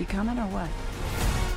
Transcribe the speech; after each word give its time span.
You 0.00 0.06
coming 0.06 0.38
or 0.38 0.46
what? 0.46 0.70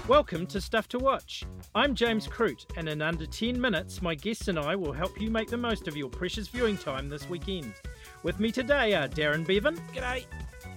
Welcome 0.10 0.46
to 0.48 0.60
Stuff 0.60 0.90
to 0.90 1.00
Watch. 1.00 1.46
I'm 1.76 1.96
James 1.96 2.28
Croot, 2.28 2.66
and 2.76 2.90
in 2.90 3.02
under 3.02 3.26
10 3.26 3.60
minutes, 3.60 4.02
my 4.02 4.16
guests 4.16 4.50
and 4.50 4.60
I 4.60 4.76
will 4.76 4.92
help 4.92 5.22
you 5.22 5.32
make 5.32 5.48
the 5.48 5.56
most 5.56 5.88
of 5.88 5.96
your 5.96 6.10
precious 6.10 6.50
viewing 6.50 6.78
time 6.78 7.08
this 7.08 7.30
weekend. 7.30 7.74
With 8.22 8.42
me 8.42 8.52
today 8.52 8.96
are 8.96 9.08
Darren 9.08 9.48
Bevan. 9.48 9.78
G'day. 9.94 10.26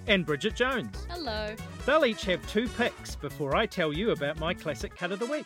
And 0.07 0.25
Bridget 0.25 0.55
Jones. 0.55 1.05
Hello. 1.09 1.53
They'll 1.85 2.05
each 2.05 2.23
have 2.23 2.47
two 2.47 2.69
picks 2.69 3.17
before 3.17 3.53
I 3.53 3.65
tell 3.65 3.91
you 3.91 4.11
about 4.11 4.39
my 4.39 4.53
classic 4.53 4.95
cut 4.95 5.11
of 5.11 5.19
the 5.19 5.25
week. 5.25 5.45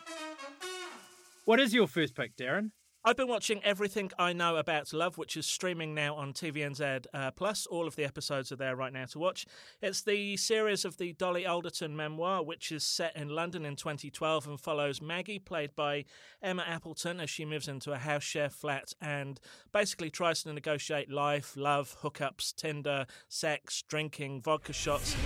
What 1.44 1.58
is 1.58 1.74
your 1.74 1.88
first 1.88 2.14
pick, 2.14 2.36
Darren? 2.36 2.70
I've 3.04 3.16
been 3.16 3.26
watching 3.26 3.60
Everything 3.64 4.12
I 4.16 4.32
Know 4.32 4.54
About 4.54 4.92
Love, 4.92 5.18
which 5.18 5.36
is 5.36 5.44
streaming 5.44 5.92
now 5.92 6.14
on 6.14 6.32
TVNZ 6.32 7.06
uh, 7.12 7.32
Plus. 7.32 7.66
All 7.66 7.88
of 7.88 7.96
the 7.96 8.04
episodes 8.04 8.52
are 8.52 8.56
there 8.56 8.76
right 8.76 8.92
now 8.92 9.06
to 9.06 9.18
watch. 9.18 9.44
It's 9.80 10.02
the 10.02 10.36
series 10.36 10.84
of 10.84 10.98
the 10.98 11.12
Dolly 11.12 11.44
Alderton 11.44 11.96
memoir, 11.96 12.44
which 12.44 12.70
is 12.70 12.84
set 12.84 13.16
in 13.16 13.28
London 13.28 13.66
in 13.66 13.74
2012 13.74 14.46
and 14.46 14.60
follows 14.60 15.02
Maggie, 15.02 15.40
played 15.40 15.74
by 15.74 16.04
Emma 16.40 16.62
Appleton, 16.64 17.18
as 17.18 17.28
she 17.28 17.44
moves 17.44 17.66
into 17.66 17.90
a 17.90 17.98
house 17.98 18.22
share 18.22 18.50
flat 18.50 18.94
and 19.00 19.40
basically 19.72 20.08
tries 20.08 20.44
to 20.44 20.52
negotiate 20.52 21.10
life, 21.10 21.56
love, 21.56 21.96
hookups, 22.02 22.54
Tinder, 22.54 23.06
sex, 23.28 23.82
drinking, 23.88 24.42
vodka 24.42 24.72
shots. 24.72 25.16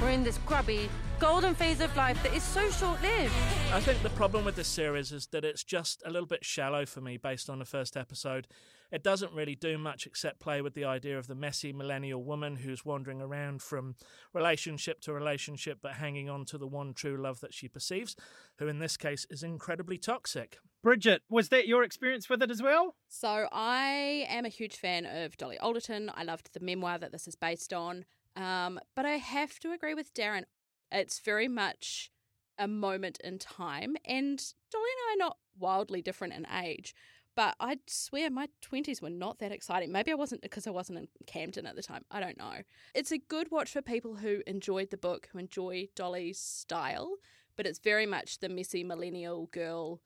We're 0.00 0.10
in 0.10 0.24
this 0.24 0.36
grubby, 0.44 0.90
golden 1.18 1.54
phase 1.54 1.80
of 1.80 1.96
life 1.96 2.22
that 2.22 2.34
is 2.34 2.42
so 2.42 2.70
short 2.70 3.00
lived. 3.00 3.32
I 3.72 3.80
think 3.80 4.02
the 4.02 4.10
problem 4.10 4.44
with 4.44 4.54
this 4.54 4.68
series 4.68 5.10
is 5.10 5.26
that 5.28 5.42
it's 5.42 5.64
just 5.64 6.02
a 6.04 6.10
little 6.10 6.26
bit 6.26 6.44
shallow 6.44 6.84
for 6.84 7.00
me 7.00 7.16
based 7.16 7.48
on 7.48 7.58
the 7.58 7.64
first 7.64 7.96
episode. 7.96 8.46
It 8.92 9.02
doesn't 9.02 9.32
really 9.32 9.54
do 9.54 9.78
much 9.78 10.06
except 10.06 10.38
play 10.38 10.60
with 10.60 10.74
the 10.74 10.84
idea 10.84 11.18
of 11.18 11.28
the 11.28 11.34
messy 11.34 11.72
millennial 11.72 12.22
woman 12.22 12.56
who's 12.56 12.84
wandering 12.84 13.22
around 13.22 13.62
from 13.62 13.94
relationship 14.34 15.00
to 15.00 15.14
relationship 15.14 15.78
but 15.80 15.92
hanging 15.92 16.28
on 16.28 16.44
to 16.46 16.58
the 16.58 16.66
one 16.66 16.92
true 16.92 17.16
love 17.16 17.40
that 17.40 17.54
she 17.54 17.66
perceives, 17.66 18.16
who 18.58 18.68
in 18.68 18.78
this 18.78 18.98
case 18.98 19.26
is 19.30 19.42
incredibly 19.42 19.96
toxic. 19.96 20.58
Bridget, 20.82 21.22
was 21.30 21.48
that 21.48 21.66
your 21.66 21.82
experience 21.82 22.28
with 22.28 22.42
it 22.42 22.50
as 22.50 22.62
well? 22.62 22.96
So, 23.08 23.48
I 23.50 24.26
am 24.28 24.44
a 24.44 24.50
huge 24.50 24.76
fan 24.76 25.06
of 25.06 25.38
Dolly 25.38 25.58
Alderton. 25.58 26.12
I 26.14 26.22
loved 26.22 26.50
the 26.52 26.60
memoir 26.60 26.98
that 26.98 27.12
this 27.12 27.26
is 27.26 27.34
based 27.34 27.72
on. 27.72 28.04
Um, 28.36 28.78
but 28.94 29.06
I 29.06 29.16
have 29.16 29.58
to 29.60 29.72
agree 29.72 29.94
with 29.94 30.14
Darren. 30.14 30.44
It's 30.92 31.18
very 31.20 31.48
much 31.48 32.10
a 32.58 32.68
moment 32.68 33.18
in 33.24 33.38
time, 33.38 33.96
and 34.04 34.38
Dolly 34.70 34.84
and 34.84 35.10
I 35.10 35.14
are 35.14 35.26
not 35.26 35.38
wildly 35.58 36.02
different 36.02 36.34
in 36.34 36.46
age. 36.46 36.94
But 37.34 37.54
I'd 37.60 37.80
swear 37.86 38.30
my 38.30 38.48
20s 38.62 39.02
were 39.02 39.10
not 39.10 39.40
that 39.40 39.52
exciting. 39.52 39.92
Maybe 39.92 40.10
I 40.10 40.14
wasn't 40.14 40.40
because 40.40 40.66
I 40.66 40.70
wasn't 40.70 41.00
in 41.00 41.08
Camden 41.26 41.66
at 41.66 41.76
the 41.76 41.82
time. 41.82 42.02
I 42.10 42.18
don't 42.18 42.38
know. 42.38 42.62
It's 42.94 43.12
a 43.12 43.18
good 43.18 43.50
watch 43.50 43.72
for 43.72 43.82
people 43.82 44.16
who 44.16 44.42
enjoyed 44.46 44.90
the 44.90 44.96
book, 44.96 45.28
who 45.30 45.38
enjoy 45.38 45.88
Dolly's 45.94 46.38
style, 46.38 47.16
but 47.54 47.66
it's 47.66 47.78
very 47.78 48.06
much 48.06 48.38
the 48.38 48.48
messy 48.48 48.84
millennial 48.84 49.48
girl 49.52 50.00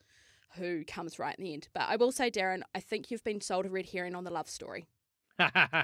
who 0.57 0.85
comes 0.85 1.21
right 1.21 1.37
in 1.39 1.45
the 1.45 1.53
end. 1.53 1.69
But 1.73 1.85
I 1.89 1.95
will 1.95 2.11
say, 2.11 2.33
Darren, 2.33 2.63
I 2.75 2.81
think 2.81 3.11
you've 3.11 3.23
been 3.23 3.41
sold 3.41 3.67
a 3.67 3.71
red 3.71 3.91
herring 3.91 4.17
on 4.17 4.25
the 4.25 4.33
love 4.33 4.51
story. 4.51 4.87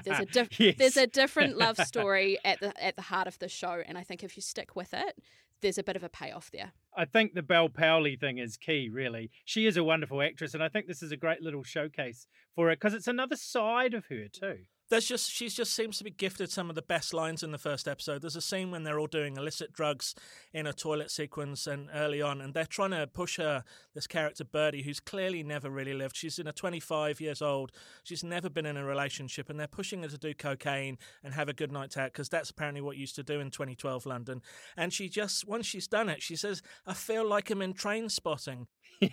There's 0.03 0.19
a 0.19 0.25
diff- 0.31 0.59
yes. 0.59 0.75
there's 0.77 0.97
a 0.97 1.07
different 1.07 1.57
love 1.57 1.77
story 1.85 2.37
at 2.45 2.59
the 2.59 2.83
at 2.83 2.95
the 2.95 3.01
heart 3.03 3.27
of 3.27 3.39
the 3.39 3.49
show, 3.49 3.81
and 3.85 3.97
I 3.97 4.03
think 4.03 4.23
if 4.23 4.35
you 4.35 4.41
stick 4.41 4.75
with 4.75 4.93
it, 4.93 5.17
there's 5.61 5.77
a 5.77 5.83
bit 5.83 5.95
of 5.95 6.03
a 6.03 6.09
payoff 6.09 6.51
there. 6.51 6.71
I 6.95 7.05
think 7.05 7.33
the 7.33 7.41
Bel 7.43 7.69
Powley 7.69 8.19
thing 8.19 8.37
is 8.37 8.57
key, 8.57 8.89
really. 8.91 9.31
She 9.45 9.65
is 9.67 9.77
a 9.77 9.83
wonderful 9.83 10.21
actress, 10.21 10.53
and 10.53 10.63
I 10.63 10.69
think 10.69 10.87
this 10.87 11.03
is 11.03 11.11
a 11.11 11.17
great 11.17 11.41
little 11.41 11.63
showcase 11.63 12.27
for 12.55 12.71
it 12.71 12.79
because 12.79 12.93
it's 12.93 13.07
another 13.07 13.35
side 13.35 13.93
of 13.93 14.05
her, 14.09 14.25
too. 14.31 14.59
There's 14.89 15.05
just 15.05 15.29
she 15.29 15.49
just 15.49 15.73
seems 15.73 15.97
to 15.97 16.05
be 16.05 16.11
gifted 16.11 16.49
some 16.49 16.69
of 16.69 16.75
the 16.75 16.81
best 16.81 17.13
lines 17.13 17.43
in 17.43 17.51
the 17.51 17.57
first 17.57 17.87
episode. 17.89 18.21
There's 18.21 18.37
a 18.37 18.41
scene 18.41 18.71
when 18.71 18.83
they're 18.83 18.99
all 18.99 19.07
doing 19.07 19.35
illicit 19.35 19.73
drugs 19.73 20.15
in 20.53 20.65
a 20.65 20.71
toilet 20.71 21.11
sequence 21.11 21.67
and 21.67 21.89
early 21.93 22.21
on, 22.21 22.39
and 22.39 22.53
they're 22.53 22.65
trying 22.65 22.91
to 22.91 23.05
push 23.05 23.37
her 23.37 23.65
this 23.93 24.07
character 24.07 24.45
Birdie, 24.45 24.83
who's 24.83 25.01
clearly 25.01 25.43
never 25.43 25.69
really 25.69 25.93
lived. 25.93 26.15
She's 26.15 26.39
in 26.39 26.47
a 26.47 26.53
25 26.53 27.19
years 27.19 27.41
old. 27.41 27.73
She's 28.03 28.23
never 28.23 28.49
been 28.49 28.65
in 28.65 28.77
a 28.77 28.85
relationship, 28.85 29.49
and 29.49 29.59
they're 29.59 29.67
pushing 29.67 30.03
her 30.03 30.09
to 30.09 30.17
do 30.17 30.33
cocaine 30.33 30.97
and 31.21 31.33
have 31.33 31.49
a 31.49 31.53
good 31.53 31.71
night 31.71 31.97
out 31.97 32.13
because 32.13 32.29
that's 32.29 32.49
apparently 32.49 32.81
what 32.81 32.95
used 32.95 33.15
to 33.15 33.23
do 33.23 33.41
in 33.41 33.51
2012 33.51 34.05
London. 34.05 34.41
And 34.77 34.93
she 34.93 35.09
just 35.09 35.45
once 35.45 35.65
she's 35.65 35.87
done 35.87 36.07
it, 36.07 36.23
she 36.23 36.37
says, 36.37 36.61
"I 36.85 36.93
feel 36.93 37.27
like 37.27 37.49
I'm 37.49 37.61
in 37.61 37.73
Trainspotting." 37.73 38.67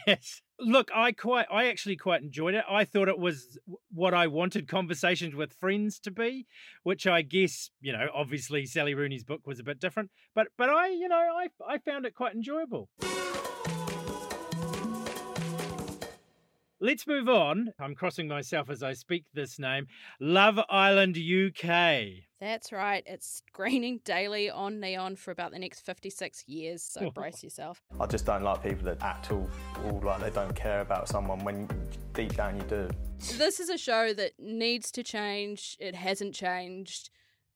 Yes. 0.07 0.41
Look, 0.59 0.91
I 0.95 1.13
quite, 1.13 1.47
I 1.51 1.69
actually 1.69 1.97
quite 1.97 2.23
enjoyed 2.23 2.55
it. 2.55 2.65
I 2.71 2.85
thought 2.85 3.09
it 3.09 3.19
was 3.19 3.59
what 3.93 4.15
I 4.15 4.29
wanted 4.29 4.69
conversations 4.69 5.35
with 5.35 5.53
friends 5.53 5.99
to 6.01 6.11
be, 6.11 6.47
which 6.85 7.07
I 7.07 7.23
guess, 7.23 7.71
you 7.81 7.93
know, 7.93 8.09
obviously 8.15 8.65
Sally 8.67 8.95
Rooney's 8.95 9.25
book 9.25 9.47
was 9.47 9.59
a 9.59 9.65
bit 9.65 9.81
different, 9.81 10.11
but, 10.35 10.49
but 10.57 10.71
I, 10.71 10.89
you 10.89 11.09
know, 11.09 11.17
I, 11.17 11.49
I 11.67 11.79
found 11.79 12.07
it 12.07 12.15
quite 12.15 12.35
enjoyable. 12.35 12.89
Let's 16.85 17.07
move 17.07 17.31
on. 17.31 17.73
I'm 17.81 17.95
crossing 17.95 18.29
myself 18.29 18.69
as 18.69 18.83
I 18.83 18.93
speak 18.93 19.25
this 19.33 19.59
name. 19.59 19.87
Love 20.21 20.61
Island 20.69 21.17
UK. 21.17 22.09
That's 22.39 22.73
right. 22.73 23.03
It's 23.07 23.43
screening 23.49 24.01
daily 24.05 24.51
on 24.51 24.81
Neon 24.81 25.17
for 25.17 25.31
about 25.31 25.53
the 25.53 25.59
next 25.59 25.81
56 25.81 26.45
years, 26.47 26.83
so 26.83 27.11
brace 27.11 27.43
yourself. 27.43 27.81
I 27.99 28.05
just 28.05 28.27
don't 28.27 28.43
like 28.43 28.63
people 28.63 28.85
that 28.85 29.03
act 29.03 29.33
all, 29.33 29.49
all 29.87 30.03
like 30.05 30.21
they 30.21 30.29
don't 30.29 30.55
care 30.55 30.83
about 30.83 31.09
someone 31.09 31.43
when 31.43 31.71
deep 32.13 32.37
down 32.37 32.59
you 32.59 32.65
do. 32.65 32.91
This 33.39 33.61
is 33.61 33.71
a 33.71 33.79
show 33.79 34.13
that 34.13 34.33
needs 34.39 34.91
to 34.91 35.03
change. 35.03 35.79
It 35.81 35.95
hasn't 35.95 36.35
changed, 36.35 37.09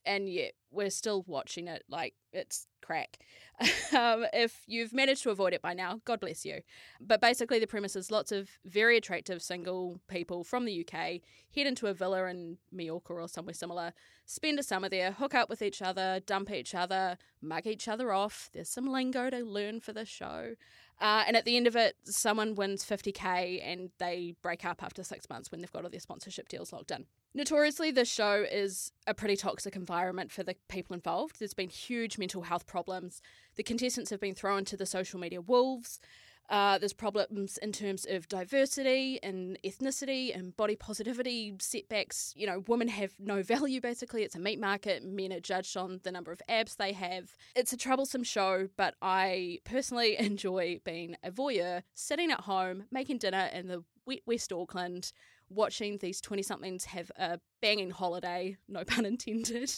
and 0.07 0.27
yet 0.27 0.53
we're 0.71 0.89
still 0.89 1.23
watching 1.27 1.69
it 1.69 1.85
like 1.87 2.15
it's 2.33 2.67
crack. 2.89 3.19
um, 3.97 4.25
if 4.33 4.63
you've 4.67 4.95
managed 4.95 5.23
to 5.25 5.31
avoid 5.31 5.53
it 5.53 5.61
by 5.61 5.75
now, 5.75 6.01
God 6.05 6.21
bless 6.21 6.45
you. 6.45 6.61
But 7.01 7.21
basically, 7.21 7.59
the 7.59 7.67
premise 7.67 7.97
is 7.97 8.11
lots 8.11 8.33
of 8.33 8.49
very 8.65 8.97
attractive 8.97 9.43
single 9.43 10.01
people 10.09 10.43
from 10.43 10.65
the 10.65 10.85
UK 10.85 11.21
head 11.55 11.67
into 11.67 11.87
a 11.87 11.95
villa 11.95 12.27
in 12.27 12.59
Mallorca 12.71 13.15
or 13.15 13.29
somewhere 13.29 13.55
similar, 13.55 13.93
spend 14.27 14.59
a 14.59 14.63
summer 14.63 14.89
there, 14.89 15.13
hook 15.13 15.35
up 15.35 15.49
with 15.49 15.63
each 15.63 15.83
other, 15.83 16.21
dump 16.25 16.51
each 16.51 16.75
other, 16.75 17.19
mug 17.43 17.67
each 17.67 17.89
other 17.89 18.13
off. 18.13 18.51
There's 18.53 18.69
some 18.69 18.87
lingo 18.87 19.31
to 19.31 19.45
learn 19.45 19.81
for 19.81 19.93
this 19.93 20.09
show. 20.09 20.55
Uh, 21.01 21.25
and 21.27 21.37
at 21.37 21.45
the 21.45 21.57
end 21.57 21.67
of 21.67 21.77
it, 21.77 21.97
someone 22.05 22.55
wins 22.55 22.85
50k 22.85 23.63
and 23.65 23.91
they 23.99 24.35
break 24.43 24.65
up 24.65 24.83
after 24.83 25.03
six 25.05 25.29
months 25.31 25.51
when 25.51 25.61
they've 25.61 25.73
got 25.73 25.85
all 25.85 25.91
their 25.91 26.01
sponsorship 26.01 26.49
deals 26.49 26.73
locked 26.73 26.91
in. 26.91 27.07
Notoriously, 27.35 27.91
this 27.93 28.11
show 28.11 28.45
is 28.51 28.91
a 29.07 29.15
pretty 29.15 29.37
toxic 29.37 29.77
environment 29.77 30.33
for 30.33 30.43
the 30.43 30.57
people 30.69 30.95
involved. 30.95 31.39
There's 31.39 31.55
been 31.55 31.69
huge 31.69 32.19
mental 32.19 32.43
health 32.43 32.67
problems. 32.67 32.78
The 33.57 33.63
contestants 33.63 34.11
have 34.11 34.21
been 34.21 34.35
thrown 34.35 34.65
to 34.67 34.77
the 34.77 34.87
social 34.87 35.19
media 35.19 35.41
wolves. 35.41 36.01
Uh, 36.49 36.79
there's 36.79 36.95
problems 36.95 37.59
in 37.59 37.73
terms 37.73 38.07
of 38.09 38.27
diversity 38.29 39.19
and 39.23 39.59
ethnicity 39.63 40.35
and 40.35 40.57
body 40.57 40.77
positivity 40.77 41.55
setbacks. 41.61 42.33
You 42.37 42.47
know, 42.47 42.65
women 42.67 42.89
have 42.89 43.13
no 43.19 43.43
value 43.55 43.81
basically. 43.81 44.23
It's 44.23 44.35
a 44.35 44.41
meat 44.41 44.59
market. 44.59 45.05
Men 45.05 45.33
are 45.33 45.41
judged 45.41 45.77
on 45.77 46.01
the 46.05 46.13
number 46.13 46.33
of 46.33 46.41
abs 46.49 46.77
they 46.77 46.93
have. 46.93 47.37
It's 47.55 47.73
a 47.73 47.77
troublesome 47.77 48.25
show, 48.25 48.69
but 48.77 48.95
I 49.03 49.59
personally 49.65 50.17
enjoy 50.19 50.81
being 50.85 51.17
a 51.23 51.31
voyeur, 51.31 51.83
sitting 51.95 52.31
at 52.31 52.41
home, 52.41 52.85
making 52.91 53.19
dinner 53.19 53.51
in 53.53 53.69
the 53.69 53.85
wet 54.07 54.21
West 54.27 54.53
Auckland, 54.53 55.13
watching 55.51 55.99
these 55.99 56.21
20 56.21 56.43
somethings 56.43 56.85
have 56.87 57.11
a 57.17 57.41
banging 57.61 57.91
holiday, 57.91 58.57
no 58.69 58.85
pun 58.85 59.05
intended. 59.05 59.73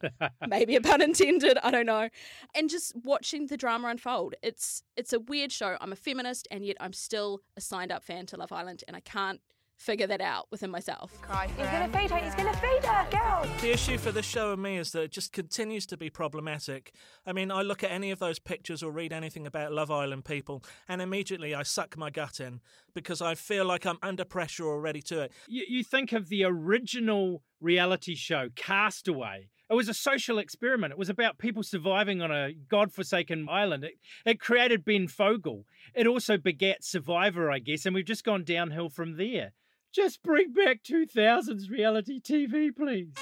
Maybe 0.48 0.76
a 0.76 0.80
pun 0.80 1.02
intended, 1.02 1.58
I 1.62 1.70
don't 1.70 1.86
know. 1.86 2.08
And 2.54 2.70
just 2.70 2.94
watching 3.04 3.46
the 3.46 3.56
drama 3.56 3.88
unfold. 3.88 4.34
It's 4.42 4.82
it's 4.96 5.12
a 5.12 5.20
weird 5.20 5.52
show. 5.52 5.76
I'm 5.80 5.92
a 5.92 5.96
feminist 5.96 6.48
and 6.50 6.64
yet 6.64 6.76
I'm 6.80 6.92
still 6.92 7.40
a 7.56 7.60
signed 7.60 7.92
up 7.92 8.04
fan 8.04 8.26
to 8.26 8.36
Love 8.36 8.52
Island 8.52 8.84
and 8.86 8.96
I 8.96 9.00
can't 9.00 9.40
figure 9.76 10.06
that 10.06 10.20
out 10.20 10.46
within 10.50 10.70
myself. 10.70 11.12
Cry 11.22 11.48
He's 11.56 11.66
gonna 11.66 11.88
feed 11.88 12.10
her, 12.10 12.18
he's 12.18 12.34
gonna 12.34 12.56
feed 12.56 12.84
her, 12.84 13.10
girl. 13.10 13.46
The 13.60 13.70
issue 13.70 13.98
for 13.98 14.12
this 14.12 14.26
show 14.26 14.52
and 14.52 14.62
me 14.62 14.78
is 14.78 14.92
that 14.92 15.02
it 15.02 15.12
just 15.12 15.32
continues 15.32 15.86
to 15.86 15.96
be 15.96 16.10
problematic. 16.10 16.92
I 17.26 17.32
mean, 17.32 17.50
I 17.50 17.62
look 17.62 17.84
at 17.84 17.90
any 17.90 18.10
of 18.10 18.18
those 18.18 18.38
pictures 18.38 18.82
or 18.82 18.90
read 18.90 19.12
anything 19.12 19.46
about 19.46 19.72
Love 19.72 19.90
Island 19.90 20.24
people, 20.24 20.64
and 20.88 21.00
immediately 21.02 21.54
I 21.54 21.62
suck 21.62 21.96
my 21.96 22.10
gut 22.10 22.40
in 22.40 22.60
because 22.94 23.20
I 23.20 23.34
feel 23.34 23.64
like 23.64 23.86
I'm 23.86 23.98
under 24.02 24.24
pressure 24.24 24.66
already 24.66 25.02
to 25.02 25.22
it. 25.22 25.32
You, 25.46 25.64
you 25.68 25.84
think 25.84 26.12
of 26.12 26.28
the 26.28 26.44
original 26.44 27.42
reality 27.60 28.14
show, 28.14 28.48
Castaway. 28.54 29.48
It 29.68 29.74
was 29.74 29.88
a 29.88 29.94
social 29.94 30.38
experiment. 30.38 30.92
It 30.92 30.98
was 30.98 31.08
about 31.08 31.38
people 31.38 31.64
surviving 31.64 32.22
on 32.22 32.30
a 32.30 32.52
godforsaken 32.52 33.48
island. 33.50 33.82
It, 33.84 33.94
it 34.24 34.40
created 34.40 34.84
Ben 34.84 35.08
Fogle. 35.08 35.64
It 35.92 36.06
also 36.06 36.36
begat 36.36 36.84
Survivor, 36.84 37.50
I 37.50 37.58
guess, 37.58 37.84
and 37.84 37.94
we've 37.94 38.04
just 38.04 38.24
gone 38.24 38.44
downhill 38.44 38.88
from 38.88 39.16
there. 39.16 39.52
Just 39.96 40.22
bring 40.22 40.52
back 40.52 40.82
2000s 40.84 41.70
reality 41.70 42.20
TV, 42.20 42.68
please. 42.76 43.14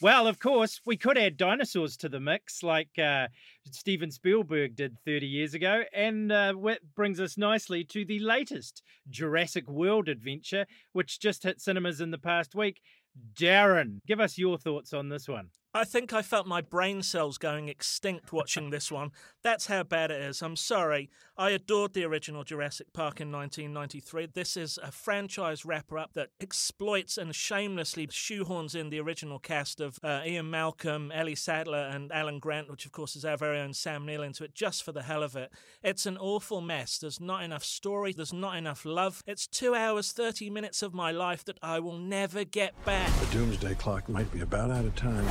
Well, 0.00 0.28
of 0.28 0.38
course, 0.38 0.80
we 0.86 0.96
could 0.96 1.18
add 1.18 1.36
dinosaurs 1.36 1.96
to 1.96 2.08
the 2.08 2.20
mix 2.20 2.62
like 2.62 2.96
uh, 3.02 3.26
Steven 3.68 4.12
Spielberg 4.12 4.76
did 4.76 4.96
30 5.04 5.26
years 5.26 5.54
ago. 5.54 5.82
And 5.92 6.30
uh, 6.30 6.54
brings 6.94 7.18
us 7.18 7.36
nicely 7.36 7.82
to 7.86 8.04
the 8.04 8.20
latest 8.20 8.84
Jurassic 9.10 9.68
World 9.68 10.08
adventure, 10.08 10.66
which 10.92 11.18
just 11.18 11.42
hit 11.42 11.60
cinemas 11.60 12.00
in 12.00 12.12
the 12.12 12.16
past 12.16 12.54
week. 12.54 12.80
Darren, 13.34 13.98
give 14.06 14.20
us 14.20 14.38
your 14.38 14.56
thoughts 14.56 14.92
on 14.92 15.08
this 15.08 15.26
one. 15.26 15.48
I 15.74 15.84
think 15.84 16.14
I 16.14 16.22
felt 16.22 16.46
my 16.46 16.62
brain 16.62 17.02
cells 17.02 17.36
going 17.36 17.68
extinct 17.68 18.32
watching 18.32 18.70
this 18.70 18.90
one. 18.90 19.12
That's 19.42 19.66
how 19.66 19.82
bad 19.82 20.10
it 20.10 20.20
is. 20.22 20.40
I'm 20.40 20.56
sorry. 20.56 21.10
I 21.36 21.50
adored 21.50 21.92
the 21.92 22.04
original 22.04 22.42
Jurassic 22.42 22.94
Park 22.94 23.20
in 23.20 23.30
1993. 23.30 24.28
This 24.32 24.56
is 24.56 24.78
a 24.82 24.90
franchise 24.90 25.66
wrapper 25.66 25.98
up 25.98 26.14
that 26.14 26.30
exploits 26.40 27.18
and 27.18 27.34
shamelessly 27.34 28.06
shoehorns 28.06 28.74
in 28.74 28.88
the 28.88 28.98
original 28.98 29.38
cast 29.38 29.80
of 29.80 29.98
uh, 30.02 30.22
Ian 30.24 30.50
Malcolm, 30.50 31.12
Ellie 31.12 31.34
Sattler, 31.34 31.90
and 31.92 32.10
Alan 32.12 32.38
Grant, 32.38 32.70
which 32.70 32.86
of 32.86 32.92
course 32.92 33.14
is 33.14 33.26
our 33.26 33.36
very 33.36 33.60
own 33.60 33.74
Sam 33.74 34.06
Neill, 34.06 34.22
into 34.22 34.44
it 34.44 34.54
just 34.54 34.82
for 34.82 34.92
the 34.92 35.02
hell 35.02 35.22
of 35.22 35.36
it. 35.36 35.52
It's 35.82 36.06
an 36.06 36.16
awful 36.16 36.62
mess. 36.62 36.96
There's 36.96 37.20
not 37.20 37.44
enough 37.44 37.62
story, 37.62 38.14
there's 38.14 38.32
not 38.32 38.56
enough 38.56 38.86
love. 38.86 39.22
It's 39.26 39.46
two 39.46 39.74
hours, 39.74 40.12
30 40.12 40.48
minutes 40.48 40.82
of 40.82 40.94
my 40.94 41.12
life 41.12 41.44
that 41.44 41.58
I 41.62 41.78
will 41.78 41.98
never 41.98 42.44
get 42.44 42.72
back. 42.86 43.12
The 43.20 43.36
doomsday 43.36 43.74
clock 43.74 44.08
might 44.08 44.32
be 44.32 44.40
about 44.40 44.70
out 44.70 44.86
of 44.86 44.96
time. 44.96 45.26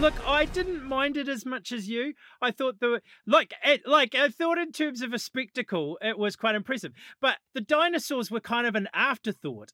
Look, 0.00 0.14
I 0.26 0.46
didn't 0.46 0.82
mind 0.82 1.16
it 1.16 1.28
as 1.28 1.46
much 1.46 1.70
as 1.70 1.88
you. 1.88 2.14
I 2.40 2.50
thought 2.50 2.80
the 2.80 3.02
like, 3.26 3.54
it, 3.64 3.86
like 3.86 4.14
I 4.14 4.28
thought 4.28 4.58
in 4.58 4.72
terms 4.72 5.00
of 5.00 5.12
a 5.12 5.18
spectacle, 5.18 5.98
it 6.00 6.18
was 6.18 6.34
quite 6.34 6.54
impressive. 6.54 6.92
But 7.20 7.36
the 7.54 7.60
dinosaurs 7.60 8.30
were 8.30 8.40
kind 8.40 8.66
of 8.66 8.74
an 8.74 8.88
afterthought. 8.92 9.72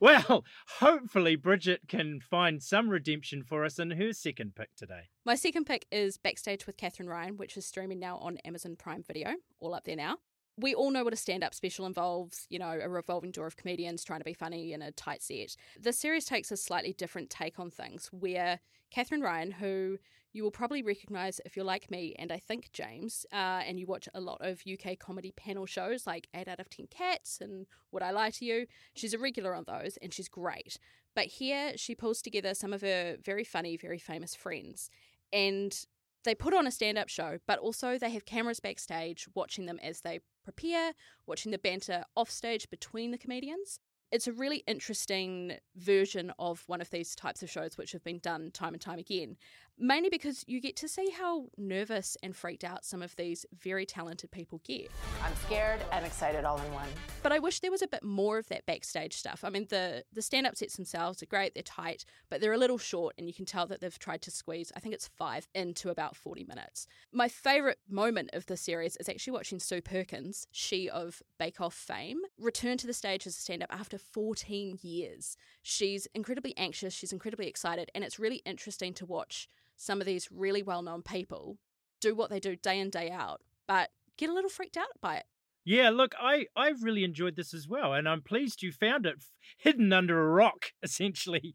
Well, 0.00 0.44
hopefully 0.80 1.36
Bridget 1.36 1.82
can 1.86 2.18
find 2.18 2.60
some 2.60 2.88
redemption 2.88 3.44
for 3.44 3.64
us 3.64 3.78
in 3.78 3.92
her 3.92 4.12
second 4.12 4.56
pick 4.56 4.74
today. 4.74 5.10
My 5.24 5.36
second 5.36 5.66
pick 5.66 5.86
is 5.92 6.16
Backstage 6.16 6.66
with 6.66 6.76
Katherine 6.76 7.08
Ryan, 7.08 7.36
which 7.36 7.56
is 7.56 7.64
streaming 7.64 8.00
now 8.00 8.16
on 8.16 8.38
Amazon 8.38 8.74
Prime 8.74 9.04
Video, 9.06 9.34
all 9.60 9.74
up 9.74 9.84
there 9.84 9.94
now. 9.94 10.16
We 10.56 10.74
all 10.74 10.90
know 10.90 11.04
what 11.04 11.12
a 11.12 11.16
stand 11.16 11.42
up 11.42 11.54
special 11.54 11.86
involves, 11.86 12.46
you 12.50 12.58
know, 12.58 12.78
a 12.80 12.88
revolving 12.88 13.30
door 13.30 13.46
of 13.46 13.56
comedians 13.56 14.04
trying 14.04 14.20
to 14.20 14.24
be 14.24 14.34
funny 14.34 14.72
in 14.72 14.82
a 14.82 14.92
tight 14.92 15.22
set. 15.22 15.56
The 15.80 15.92
series 15.92 16.24
takes 16.24 16.50
a 16.50 16.56
slightly 16.56 16.92
different 16.92 17.30
take 17.30 17.58
on 17.58 17.70
things, 17.70 18.10
where 18.12 18.60
Katherine 18.90 19.22
Ryan, 19.22 19.52
who 19.52 19.98
you 20.32 20.42
will 20.42 20.50
probably 20.50 20.82
recognise 20.82 21.40
if 21.44 21.56
you're 21.56 21.64
like 21.64 21.90
me, 21.90 22.14
and 22.18 22.32
I 22.32 22.38
think 22.38 22.70
James, 22.72 23.26
uh, 23.32 23.62
and 23.66 23.78
you 23.78 23.86
watch 23.86 24.08
a 24.14 24.20
lot 24.20 24.38
of 24.40 24.62
UK 24.70 24.98
comedy 24.98 25.32
panel 25.32 25.66
shows 25.66 26.06
like 26.06 26.28
8 26.34 26.48
out 26.48 26.60
of 26.60 26.70
10 26.70 26.86
Cats 26.90 27.38
and 27.40 27.66
Would 27.90 28.02
I 28.02 28.10
Lie 28.10 28.30
to 28.30 28.44
You, 28.44 28.66
she's 28.94 29.14
a 29.14 29.18
regular 29.18 29.54
on 29.54 29.64
those 29.66 29.98
and 30.00 30.12
she's 30.12 30.28
great. 30.28 30.78
But 31.14 31.26
here 31.26 31.72
she 31.76 31.94
pulls 31.94 32.22
together 32.22 32.54
some 32.54 32.72
of 32.72 32.80
her 32.80 33.16
very 33.22 33.44
funny, 33.44 33.76
very 33.76 33.98
famous 33.98 34.34
friends. 34.34 34.88
And 35.32 35.74
they 36.22 36.34
put 36.34 36.54
on 36.54 36.66
a 36.66 36.70
stand 36.70 36.98
up 36.98 37.08
show, 37.08 37.38
but 37.46 37.58
also 37.58 37.98
they 37.98 38.10
have 38.10 38.24
cameras 38.24 38.60
backstage 38.60 39.28
watching 39.34 39.66
them 39.66 39.78
as 39.82 40.00
they 40.00 40.20
prepare, 40.44 40.92
watching 41.26 41.52
the 41.52 41.58
banter 41.58 42.04
offstage 42.16 42.68
between 42.70 43.10
the 43.10 43.18
comedians. 43.18 43.80
It's 44.12 44.28
a 44.28 44.32
really 44.32 44.62
interesting 44.66 45.54
version 45.74 46.34
of 46.38 46.64
one 46.66 46.82
of 46.82 46.90
these 46.90 47.14
types 47.14 47.42
of 47.42 47.48
shows 47.48 47.78
which 47.78 47.92
have 47.92 48.04
been 48.04 48.18
done 48.18 48.50
time 48.50 48.74
and 48.74 48.80
time 48.80 48.98
again, 48.98 49.38
mainly 49.78 50.10
because 50.10 50.44
you 50.46 50.60
get 50.60 50.76
to 50.76 50.88
see 50.88 51.08
how 51.08 51.46
nervous 51.56 52.14
and 52.22 52.36
freaked 52.36 52.62
out 52.62 52.84
some 52.84 53.00
of 53.00 53.16
these 53.16 53.46
very 53.58 53.86
talented 53.86 54.30
people 54.30 54.60
get. 54.64 54.90
I'm 55.24 55.34
scared 55.46 55.80
and 55.92 56.04
excited 56.04 56.44
all 56.44 56.58
in 56.58 56.74
one. 56.74 56.88
But 57.22 57.32
I 57.32 57.38
wish 57.38 57.60
there 57.60 57.70
was 57.70 57.80
a 57.80 57.88
bit 57.88 58.04
more 58.04 58.36
of 58.36 58.48
that 58.48 58.66
backstage 58.66 59.14
stuff. 59.14 59.44
I 59.44 59.48
mean, 59.48 59.66
the 59.70 60.04
the 60.12 60.20
stand 60.20 60.46
up 60.46 60.56
sets 60.56 60.76
themselves 60.76 61.22
are 61.22 61.26
great, 61.26 61.54
they're 61.54 61.62
tight, 61.62 62.04
but 62.28 62.42
they're 62.42 62.52
a 62.52 62.58
little 62.58 62.76
short, 62.76 63.14
and 63.16 63.26
you 63.26 63.32
can 63.32 63.46
tell 63.46 63.66
that 63.68 63.80
they've 63.80 63.98
tried 63.98 64.20
to 64.22 64.30
squeeze, 64.30 64.70
I 64.76 64.80
think 64.80 64.94
it's 64.94 65.08
five, 65.08 65.48
into 65.54 65.88
about 65.88 66.16
40 66.16 66.44
minutes. 66.44 66.86
My 67.14 67.28
favourite 67.28 67.78
moment 67.88 68.28
of 68.34 68.44
the 68.44 68.58
series 68.58 68.96
is 68.96 69.08
actually 69.08 69.32
watching 69.32 69.58
Sue 69.58 69.80
Perkins, 69.80 70.46
she 70.52 70.90
of 70.90 71.22
Bake 71.38 71.62
Off 71.62 71.74
fame, 71.74 72.18
return 72.38 72.76
to 72.76 72.86
the 72.86 72.92
stage 72.92 73.26
as 73.26 73.38
a 73.38 73.40
stand 73.40 73.62
up 73.62 73.70
after 73.72 73.98
14 74.12 74.78
years. 74.82 75.36
She's 75.62 76.06
incredibly 76.14 76.56
anxious, 76.56 76.92
she's 76.94 77.12
incredibly 77.12 77.48
excited, 77.48 77.90
and 77.94 78.04
it's 78.04 78.18
really 78.18 78.42
interesting 78.44 78.94
to 78.94 79.06
watch 79.06 79.48
some 79.76 80.00
of 80.00 80.06
these 80.06 80.28
really 80.30 80.62
well 80.62 80.82
known 80.82 81.02
people 81.02 81.58
do 82.00 82.14
what 82.14 82.30
they 82.30 82.40
do 82.40 82.56
day 82.56 82.78
in, 82.78 82.90
day 82.90 83.10
out, 83.10 83.40
but 83.66 83.90
get 84.16 84.28
a 84.28 84.34
little 84.34 84.50
freaked 84.50 84.76
out 84.76 84.86
by 85.00 85.16
it. 85.16 85.24
Yeah, 85.64 85.90
look, 85.90 86.14
I 86.20 86.46
I've 86.56 86.82
really 86.82 87.04
enjoyed 87.04 87.36
this 87.36 87.54
as 87.54 87.68
well, 87.68 87.92
and 87.92 88.08
I'm 88.08 88.22
pleased 88.22 88.62
you 88.62 88.72
found 88.72 89.06
it 89.06 89.22
hidden 89.58 89.92
under 89.92 90.20
a 90.20 90.30
rock, 90.30 90.72
essentially, 90.82 91.54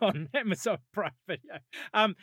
on 0.00 0.28
Amazon 0.34 0.78
Prime 0.92 1.12
Video. 1.26 1.58
Um, 1.94 2.16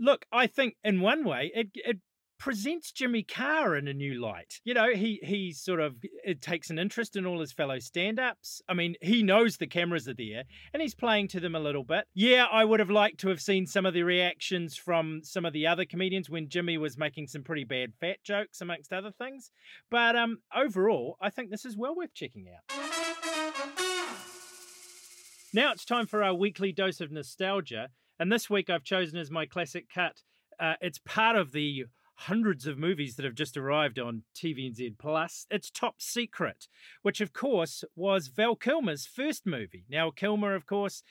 look, 0.00 0.24
I 0.32 0.46
think 0.46 0.76
in 0.82 1.00
one 1.00 1.24
way 1.24 1.52
it 1.54 1.68
it 1.74 1.98
presents 2.44 2.92
Jimmy 2.92 3.22
Carr 3.22 3.74
in 3.74 3.88
a 3.88 3.94
new 3.94 4.20
light. 4.20 4.60
You 4.64 4.74
know, 4.74 4.92
he 4.92 5.18
he 5.22 5.50
sort 5.50 5.80
of 5.80 5.96
it 6.22 6.42
takes 6.42 6.68
an 6.68 6.78
interest 6.78 7.16
in 7.16 7.24
all 7.24 7.40
his 7.40 7.52
fellow 7.52 7.78
stand-ups. 7.78 8.60
I 8.68 8.74
mean, 8.74 8.96
he 9.00 9.22
knows 9.22 9.56
the 9.56 9.66
cameras 9.66 10.06
are 10.08 10.14
there 10.14 10.44
and 10.74 10.82
he's 10.82 10.94
playing 10.94 11.28
to 11.28 11.40
them 11.40 11.54
a 11.54 11.58
little 11.58 11.84
bit. 11.84 12.04
Yeah, 12.12 12.44
I 12.52 12.66
would 12.66 12.80
have 12.80 12.90
liked 12.90 13.18
to 13.20 13.30
have 13.30 13.40
seen 13.40 13.66
some 13.66 13.86
of 13.86 13.94
the 13.94 14.02
reactions 14.02 14.76
from 14.76 15.22
some 15.24 15.46
of 15.46 15.54
the 15.54 15.66
other 15.66 15.86
comedians 15.86 16.28
when 16.28 16.50
Jimmy 16.50 16.76
was 16.76 16.98
making 16.98 17.28
some 17.28 17.42
pretty 17.42 17.64
bad 17.64 17.94
fat 17.98 18.22
jokes 18.22 18.60
amongst 18.60 18.92
other 18.92 19.10
things. 19.10 19.50
But 19.90 20.14
um 20.14 20.40
overall, 20.54 21.16
I 21.22 21.30
think 21.30 21.50
this 21.50 21.64
is 21.64 21.78
well 21.78 21.96
worth 21.96 22.12
checking 22.12 22.44
out. 22.50 22.78
Now 25.54 25.72
it's 25.72 25.86
time 25.86 26.06
for 26.06 26.22
our 26.22 26.34
weekly 26.34 26.72
dose 26.72 27.00
of 27.00 27.10
nostalgia, 27.10 27.88
and 28.18 28.30
this 28.30 28.50
week 28.50 28.68
I've 28.68 28.84
chosen 28.84 29.16
as 29.18 29.30
my 29.30 29.46
classic 29.46 29.86
cut. 29.88 30.20
Uh, 30.60 30.74
it's 30.82 31.00
part 31.04 31.36
of 31.36 31.50
the 31.50 31.86
hundreds 32.16 32.66
of 32.66 32.78
movies 32.78 33.16
that 33.16 33.24
have 33.24 33.34
just 33.34 33.56
arrived 33.56 33.98
on 33.98 34.22
TVNZ 34.36 34.98
Plus. 34.98 35.46
It's 35.50 35.70
Top 35.70 36.00
Secret, 36.00 36.68
which 37.02 37.20
of 37.20 37.32
course 37.32 37.84
was 37.96 38.28
Val 38.28 38.56
Kilmer's 38.56 39.06
first 39.06 39.46
movie. 39.46 39.84
Now 39.88 40.10
Kilmer, 40.10 40.54
of 40.54 40.66
course, 40.66 41.02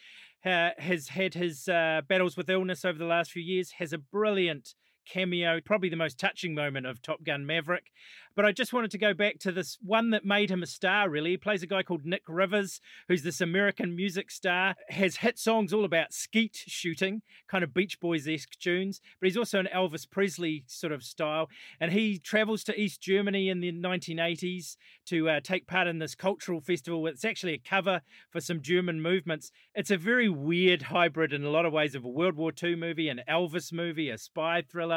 uh, 0.45 0.69
has 0.77 1.09
had 1.09 1.33
his 1.33 1.67
uh, 1.67 2.01
battles 2.07 2.35
with 2.35 2.49
illness 2.49 2.83
over 2.83 2.97
the 2.97 3.05
last 3.05 3.31
few 3.31 3.41
years. 3.41 3.71
Has 3.79 3.93
a 3.93 3.97
brilliant 3.97 4.75
cameo, 5.05 5.59
probably 5.61 5.89
the 5.89 5.95
most 5.95 6.19
touching 6.19 6.53
moment 6.53 6.85
of 6.85 7.01
Top 7.01 7.23
Gun 7.23 7.45
Maverick. 7.45 7.91
But 8.35 8.45
I 8.45 8.51
just 8.51 8.73
wanted 8.73 8.89
to 8.91 8.97
go 8.97 9.13
back 9.13 9.37
to 9.39 9.51
this 9.51 9.77
one 9.83 10.09
that 10.09 10.25
made 10.25 10.49
him 10.49 10.63
a 10.63 10.67
star, 10.67 11.07
really. 11.07 11.31
He 11.31 11.37
plays 11.37 11.61
a 11.61 11.67
guy 11.67 11.83
called 11.83 12.03
Nick 12.03 12.23
Rivers, 12.27 12.81
who's 13.07 13.21
this 13.21 13.41
American 13.41 13.95
music 13.95 14.31
star, 14.31 14.75
has 14.89 15.17
hit 15.17 15.37
songs 15.37 15.71
all 15.71 15.85
about 15.85 16.13
skeet 16.13 16.63
shooting, 16.65 17.21
kind 17.47 17.63
of 17.63 17.73
Beach 17.73 17.99
Boys 17.99 18.27
esque 18.27 18.57
tunes, 18.59 19.01
but 19.19 19.27
he's 19.27 19.37
also 19.37 19.59
an 19.59 19.69
Elvis 19.73 20.09
Presley 20.09 20.63
sort 20.67 20.91
of 20.91 21.03
style. 21.03 21.47
And 21.79 21.91
he 21.91 22.17
travels 22.17 22.63
to 22.65 22.79
East 22.79 23.01
Germany 23.01 23.49
in 23.49 23.59
the 23.59 23.71
1980s 23.71 24.77
to 25.07 25.29
uh, 25.29 25.39
take 25.39 25.67
part 25.67 25.87
in 25.87 25.99
this 25.99 26.15
cultural 26.15 26.61
festival. 26.61 27.05
It's 27.07 27.25
actually 27.25 27.53
a 27.53 27.57
cover 27.59 28.01
for 28.31 28.41
some 28.41 28.61
German 28.61 29.01
movements. 29.01 29.51
It's 29.75 29.91
a 29.91 29.97
very 29.97 30.29
weird 30.29 30.83
hybrid 30.83 31.33
in 31.33 31.43
a 31.43 31.49
lot 31.49 31.65
of 31.65 31.73
ways 31.73 31.95
of 31.95 32.05
a 32.05 32.09
World 32.09 32.35
War 32.35 32.51
II 32.61 32.75
movie, 32.75 33.09
an 33.09 33.21
Elvis 33.29 33.73
movie, 33.73 34.09
a 34.09 34.17
spy 34.17 34.61
thriller, 34.61 34.92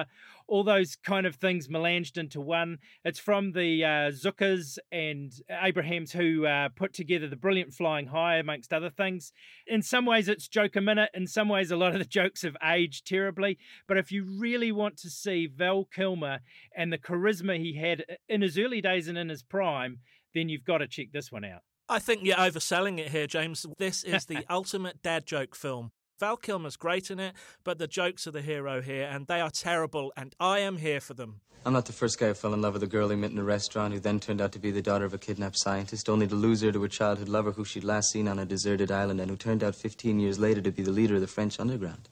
all 0.49 0.65
those 0.65 0.97
kind 0.97 1.27
of 1.27 1.37
things 1.37 1.69
melanged 1.69 2.17
into 2.17 2.41
one. 2.41 2.79
It's 3.05 3.19
from 3.19 3.53
the 3.53 3.85
uh, 3.85 4.11
Zuckers 4.11 4.79
and 4.93 5.33
Abrahams 5.51 6.13
who 6.13 6.47
uh, 6.47 6.69
put 6.69 6.93
together 6.93 7.29
the 7.29 7.37
brilliant 7.37 7.75
Flying 7.75 8.07
High, 8.07 8.37
amongst 8.37 8.73
other 8.73 8.91
things. 8.91 9.33
In 9.67 9.83
some 9.83 10.07
ways, 10.07 10.29
it's 10.29 10.49
joke 10.49 10.77
a 10.77 10.81
minute. 10.81 11.11
In 11.15 11.27
some 11.27 11.49
ways, 11.49 11.71
a 11.71 11.77
lot 11.77 11.93
of 11.93 11.99
the 11.99 12.05
jokes 12.05 12.43
have 12.43 12.57
aged 12.63 13.07
terribly. 13.07 13.59
But 13.89 13.99
if 13.99 14.13
you 14.13 14.25
really 14.39 14.73
want 14.73 14.97
to 14.99 15.11
see 15.11 15.47
Val 15.47 15.85
Kilmer 15.85 16.41
and 16.77 16.93
the 16.93 16.99
charisma 16.99 17.59
he 17.59 17.77
had 17.77 18.05
in 18.29 18.43
his 18.43 18.59
early 18.59 18.81
days 18.81 19.09
and 19.09 19.19
in 19.19 19.29
his 19.29 19.43
prime, 19.43 19.99
then 20.35 20.49
you've 20.49 20.65
got 20.65 20.79
to 20.79 20.87
check 20.87 21.09
this 21.13 21.33
one 21.33 21.45
out. 21.45 21.63
I 21.89 21.99
think 22.01 22.25
you're 22.25 22.37
overselling 22.37 22.99
it 22.99 23.11
here, 23.11 23.27
James. 23.27 23.65
This 23.79 24.03
is 24.03 24.27
the 24.27 24.45
ultimate 24.51 25.03
dad 25.03 25.25
joke 25.25 25.55
film. 25.55 25.93
Val 26.19 26.37
Kilmer's 26.37 26.77
great 26.77 27.11
in 27.11 27.21
it, 27.21 27.35
but 27.63 27.79
the 27.79 27.87
jokes 27.87 28.27
are 28.27 28.31
the 28.31 28.41
hero 28.41 28.81
here, 28.81 29.07
and 29.11 29.27
they 29.27 29.41
are 29.41 29.51
terrible, 29.51 30.13
and 30.17 30.35
I 30.41 30.61
am 30.61 30.79
here 30.79 31.01
for 31.01 31.13
them. 31.13 31.41
I'm 31.67 31.73
not 31.73 31.85
the 31.85 31.93
first 31.93 32.19
guy 32.19 32.29
who 32.29 32.35
fell 32.35 32.55
in 32.55 32.63
love 32.63 32.75
with 32.75 32.83
a 32.85 32.87
girl 32.87 33.09
he 33.09 33.17
met 33.17 33.33
in 33.33 33.39
a 33.39 33.45
restaurant 33.45 33.93
who 33.93 34.01
then 34.01 34.21
turned 34.21 34.41
out 34.41 34.53
to 34.53 34.59
be 34.59 34.71
the 34.71 34.81
daughter 34.81 35.05
of 35.05 35.13
a 35.13 35.19
kidnapped 35.19 35.59
scientist, 35.59 36.09
only 36.09 36.27
to 36.29 36.35
lose 36.35 36.63
her 36.63 36.73
to 36.73 36.85
a 36.85 36.89
childhood 36.89 37.29
lover 37.29 37.51
who 37.51 37.65
she'd 37.65 37.85
last 37.85 38.13
seen 38.13 38.29
on 38.29 38.39
a 38.39 38.47
deserted 38.47 38.91
island 38.91 39.21
and 39.21 39.31
who 39.31 39.37
turned 39.37 39.63
out 39.63 39.75
15 39.75 40.19
years 40.21 40.39
later 40.39 40.63
to 40.63 40.71
be 40.71 40.83
the 40.83 40.93
leader 40.93 41.17
of 41.17 41.21
the 41.21 41.27
French 41.27 41.61
underground. 41.61 42.09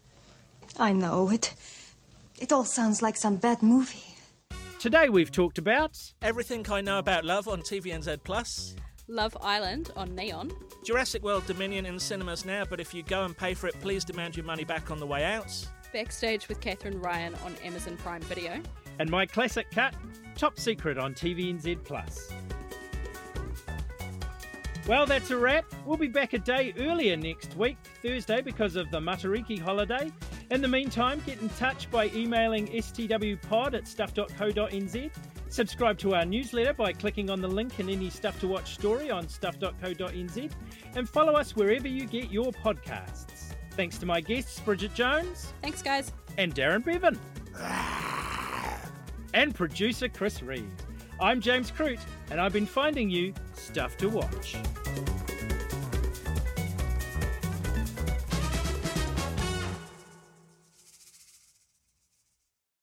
I 0.78 0.92
know 0.92 1.30
it. 1.30 1.54
It 2.38 2.52
all 2.52 2.64
sounds 2.64 3.00
like 3.00 3.16
some 3.16 3.37
bad 3.37 3.62
movie. 3.62 4.16
Today 4.80 5.08
we've 5.08 5.30
talked 5.30 5.56
about 5.56 6.12
Everything 6.20 6.66
I 6.68 6.82
Know 6.82 6.99
About 6.99 7.25
Love 7.25 7.49
on 7.49 7.62
TVNZ 7.62 8.25
Plus. 8.25 8.75
Love 9.08 9.37
Island 9.40 9.90
on 9.96 10.14
Neon. 10.14 10.50
Jurassic 10.82 11.23
World 11.23 11.46
Dominion 11.46 11.87
in 11.87 11.99
cinemas 11.99 12.44
now, 12.44 12.64
but 12.68 12.80
if 12.80 12.94
you 12.94 13.02
go 13.02 13.25
and 13.25 13.37
pay 13.37 13.52
for 13.54 13.66
it, 13.66 13.75
please 13.80 14.04
demand 14.04 14.37
your 14.37 14.46
money 14.46 14.64
back 14.64 14.90
on 14.90 14.99
the 14.99 15.06
way 15.06 15.25
out. 15.25 15.52
Backstage 15.92 16.49
with 16.49 16.61
Katherine 16.61 17.00
Ryan 17.00 17.34
on 17.44 17.54
Amazon 17.62 17.96
Prime 17.99 18.23
Video. 18.23 18.61
and 18.99 19.11
my 19.11 19.26
classic 19.26 19.70
cut, 19.73 19.94
Top 20.37 20.58
Secret 20.58 20.99
on 20.99 21.14
TVNZ 21.14 21.84
Plus. 21.84 22.30
Well, 24.87 25.06
that's 25.06 25.30
a 25.30 25.37
wrap. 25.37 25.64
We'll 25.87 25.96
be 25.96 26.08
back 26.08 26.32
a 26.34 26.38
day 26.38 26.75
earlier 26.78 27.16
next 27.16 27.56
week, 27.56 27.76
Thursday, 28.02 28.42
because 28.42 28.76
of 28.76 28.90
the 28.90 29.00
Matariki 29.00 29.58
holiday. 29.58 30.12
In 30.50 30.61
the 30.61 30.68
meantime, 30.68 31.23
get 31.25 31.40
in 31.40 31.49
touch 31.50 31.90
by 31.90 32.11
emailing 32.14 32.66
stwpod 32.68 33.75
at 33.75 33.88
stuff.co.nz. 33.88 35.11
Subscribe 35.54 35.96
to 35.99 36.16
our 36.16 36.25
newsletter 36.25 36.73
by 36.73 36.92
clicking 36.92 37.30
on 37.30 37.40
the 37.40 37.46
link 37.46 37.78
in 37.78 37.88
any 37.88 38.11
Stuff 38.11 38.40
to 38.40 38.49
Watch 38.49 38.75
story 38.75 39.12
on 39.12 39.28
stuff.co.nz 39.28 40.50
and 40.96 41.08
follow 41.08 41.34
us 41.34 41.54
wherever 41.54 41.87
you 41.87 42.06
get 42.06 42.28
your 42.28 42.50
podcasts. 42.50 43.54
Thanks 43.70 43.96
to 43.99 44.06
my 44.06 44.20
guests, 44.20 44.58
Bridget 44.58 44.94
Jones 44.94 45.52
Thanks, 45.62 45.80
guys. 45.80 46.11
and 46.38 46.52
Darren 46.52 46.84
Bevan. 46.84 47.20
and 49.32 49.54
producer 49.54 50.08
Chris 50.08 50.42
Reed. 50.42 50.68
I'm 51.20 51.40
James 51.40 51.70
Croot, 51.70 52.00
and 52.32 52.40
I've 52.40 52.52
been 52.52 52.66
finding 52.66 53.08
you 53.08 53.32
stuff 53.54 53.96
to 53.99 54.08
watch. 54.08 54.56